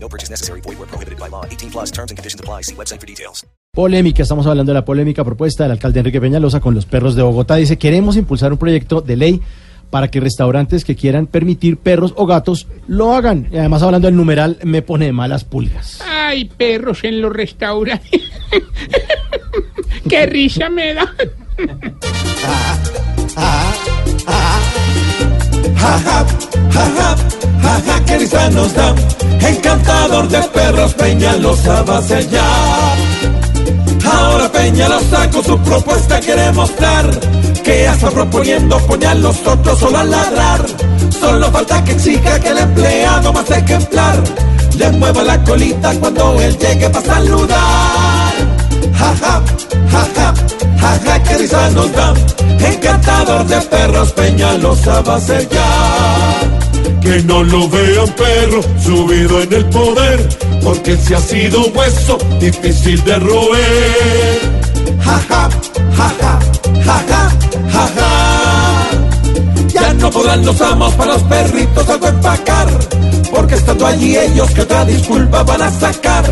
No 0.00 0.08
purchase 0.08 0.30
necessary. 0.30 0.60
Void 0.62 0.78
where 0.78 0.88
prohibited 0.88 1.18
by 1.18 1.28
law. 1.28 1.44
18 1.44 1.70
plus 1.70 1.90
terms 1.90 2.10
and 2.10 2.16
conditions 2.16 2.40
apply. 2.40 2.62
See 2.62 2.74
website 2.74 3.00
for 3.00 3.06
details. 3.06 3.44
Polémica, 3.74 4.22
estamos 4.22 4.46
hablando 4.46 4.70
de 4.72 4.74
la 4.74 4.84
polémica 4.84 5.24
propuesta 5.24 5.62
del 5.62 5.72
alcalde 5.72 6.00
Enrique 6.00 6.20
Peñalosa 6.20 6.60
con 6.60 6.74
los 6.74 6.86
perros 6.86 7.14
de 7.14 7.22
Bogotá. 7.22 7.56
Dice, 7.56 7.78
queremos 7.78 8.16
impulsar 8.16 8.52
un 8.52 8.58
proyecto 8.58 9.00
de 9.00 9.16
ley 9.16 9.40
para 9.90 10.08
que 10.08 10.20
restaurantes 10.20 10.84
que 10.84 10.96
quieran 10.96 11.26
permitir 11.26 11.76
perros 11.76 12.12
o 12.16 12.26
gatos 12.26 12.66
lo 12.86 13.12
hagan. 13.14 13.48
Y 13.52 13.56
además 13.56 13.82
hablando 13.82 14.08
del 14.08 14.16
numeral, 14.16 14.58
me 14.64 14.82
pone 14.82 15.06
de 15.06 15.12
malas 15.12 15.44
pulgas. 15.44 16.00
Hay 16.06 16.46
perros 16.46 17.04
en 17.04 17.20
los 17.20 17.32
restaurantes. 17.32 18.22
Qué 20.08 20.26
risa 20.26 20.68
me 20.68 20.94
da. 20.94 21.14
Jaja, 27.62 28.50
nos 28.50 28.74
da. 28.74 28.94
Encantador 29.40 30.28
de 30.28 30.40
perros, 30.48 30.94
Peñalosa 30.94 31.82
va 31.82 31.98
a 31.98 32.02
ser 32.02 32.28
ya. 32.28 32.44
Ahora 34.10 34.50
Peñalosa 34.50 35.30
con 35.30 35.44
su 35.44 35.58
propuesta 35.58 36.18
quiere 36.20 36.50
mostrar 36.52 37.10
que 37.62 37.82
ya 37.84 37.94
proponiendo 38.10 38.78
poner 38.86 39.16
los 39.16 39.46
otros 39.46 39.78
solo 39.78 39.98
a 39.98 40.04
ladrar. 40.04 40.60
Solo 41.20 41.50
falta 41.50 41.84
que 41.84 41.92
exija 41.92 42.38
que 42.40 42.48
el 42.48 42.58
empleado 42.58 43.32
más 43.32 43.50
ejemplar 43.50 44.22
le 44.76 44.90
mueva 44.92 45.22
la 45.22 45.44
colita 45.44 45.92
cuando 46.00 46.40
él 46.40 46.56
llegue 46.58 46.88
para 46.90 47.06
saludar. 47.06 48.32
Jaja, 48.94 49.42
jaja, 49.90 50.34
jaja, 50.80 51.22
qué 51.22 51.38
risa 51.38 51.70
nos 51.70 51.92
da. 51.92 52.14
Encantador 52.60 53.46
de 53.46 53.60
perros, 53.62 54.12
Peñalosa 54.12 55.00
va 55.02 55.16
a 55.16 55.20
ser 55.20 55.48
ya. 55.48 56.47
Que 57.08 57.22
no 57.22 57.42
lo 57.42 57.66
vean 57.70 58.06
perro 58.18 58.60
subido 58.84 59.40
en 59.40 59.50
el 59.54 59.64
poder, 59.70 60.28
porque 60.62 60.94
si 60.94 61.14
ha 61.14 61.18
sido 61.18 61.66
hueso 61.68 62.18
difícil 62.38 63.02
de 63.02 63.16
roer. 63.16 64.62
Jaja, 65.00 65.48
jaja, 65.96 66.38
jaja, 66.84 67.30
jaja. 67.72 68.90
Ya 69.72 69.94
no 69.94 70.10
podrán 70.10 70.44
los 70.44 70.60
amos 70.60 70.92
para 70.96 71.14
los 71.14 71.22
perritos 71.22 71.88
algo 71.88 72.08
empacar, 72.08 72.68
porque 73.30 73.54
estando 73.54 73.86
allí 73.86 74.14
ellos 74.14 74.50
que 74.50 74.60
otra 74.60 74.84
disculpa 74.84 75.42
van 75.44 75.62
a 75.62 75.70
sacar. 75.70 76.30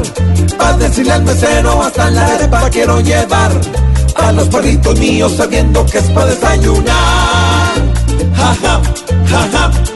Para 0.58 0.76
decirle 0.76 1.12
al 1.12 1.24
mesero 1.24 1.82
hasta 1.84 2.10
la 2.10 2.26
arepa 2.34 2.68
quiero 2.68 3.00
llevar 3.00 3.52
a 4.14 4.30
los 4.30 4.46
perritos 4.48 4.98
míos 4.98 5.32
sabiendo 5.38 5.86
que 5.86 5.96
es 5.96 6.10
para 6.10 6.26
desayunar. 6.26 7.72
Jaja, 8.36 8.82
jaja, 9.26 9.70
qué 9.70 9.86
risa 9.86 9.95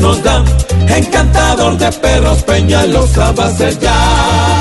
nos 0.00 0.22
da. 0.22 0.44
Encantador 0.88 1.76
de 1.78 1.92
perros, 1.92 2.42
Peñalosa 2.42 3.32
va 3.32 3.46
a 3.46 3.70
ya. 3.70 4.59